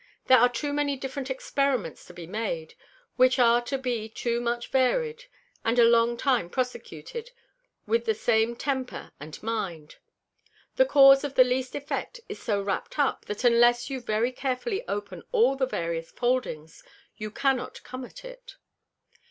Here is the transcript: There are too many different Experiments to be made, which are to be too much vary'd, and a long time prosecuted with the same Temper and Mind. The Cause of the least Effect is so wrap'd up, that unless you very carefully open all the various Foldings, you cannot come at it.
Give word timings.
There 0.25 0.39
are 0.39 0.49
too 0.49 0.73
many 0.73 0.95
different 0.97 1.29
Experiments 1.29 2.05
to 2.05 2.13
be 2.15 2.25
made, 2.25 2.73
which 3.17 3.37
are 3.37 3.61
to 3.65 3.77
be 3.77 4.09
too 4.09 4.41
much 4.41 4.69
vary'd, 4.71 5.25
and 5.63 5.77
a 5.77 5.83
long 5.83 6.17
time 6.17 6.49
prosecuted 6.49 7.29
with 7.85 8.05
the 8.05 8.15
same 8.15 8.55
Temper 8.55 9.11
and 9.19 9.37
Mind. 9.43 9.97
The 10.75 10.87
Cause 10.87 11.23
of 11.23 11.35
the 11.35 11.43
least 11.43 11.75
Effect 11.75 12.19
is 12.27 12.41
so 12.41 12.63
wrap'd 12.63 12.95
up, 12.97 13.25
that 13.25 13.43
unless 13.43 13.91
you 13.91 14.01
very 14.01 14.31
carefully 14.31 14.83
open 14.87 15.21
all 15.31 15.55
the 15.55 15.67
various 15.67 16.11
Foldings, 16.11 16.83
you 17.17 17.29
cannot 17.29 17.83
come 17.83 18.03
at 18.03 18.25
it. 18.25 18.55